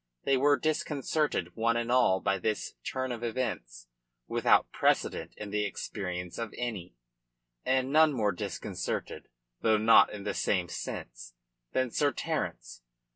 They 0.23 0.35
were 0.35 0.57
disconcerted 0.57 1.55
one 1.55 1.77
and 1.77 1.91
all 1.91 2.21
by 2.21 2.39
this 2.39 2.73
turn 2.83 3.11
of 3.11 3.23
events, 3.23 3.85
without 4.27 4.71
precedent 4.71 5.35
in 5.37 5.51
the 5.51 5.63
experience 5.63 6.39
of 6.39 6.55
any, 6.57 6.95
and 7.67 7.91
none 7.93 8.11
more 8.11 8.31
disconcerted 8.31 9.27
though 9.61 9.77
not 9.77 10.11
in 10.11 10.23
the 10.23 10.33
same 10.33 10.69
sense 10.69 11.35
than 11.73 11.91
Sir 11.91 12.11
Terence. 12.11 12.81